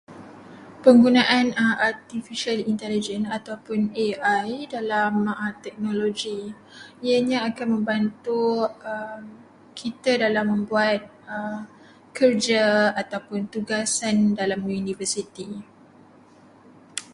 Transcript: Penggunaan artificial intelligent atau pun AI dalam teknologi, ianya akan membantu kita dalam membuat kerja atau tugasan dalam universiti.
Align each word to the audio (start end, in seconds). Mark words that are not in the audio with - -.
Penggunaan 0.83 1.47
artificial 1.81 2.57
intelligent 2.71 3.25
atau 3.37 3.53
pun 3.65 3.81
AI 4.05 4.49
dalam 4.75 5.13
teknologi, 5.65 6.39
ianya 7.09 7.37
akan 7.49 7.67
membantu 7.75 8.45
kita 9.79 10.11
dalam 10.25 10.45
membuat 10.57 11.01
kerja 12.17 12.65
atau 13.01 13.19
tugasan 13.53 14.17
dalam 14.39 14.61
universiti. 14.79 15.49